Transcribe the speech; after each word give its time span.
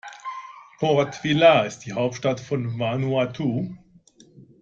Port 0.79 1.23
Vila 1.23 1.61
ist 1.65 1.81
die 1.85 1.93
Hauptstadt 1.93 2.39
von 2.39 2.79
Vanuatu. 2.79 3.69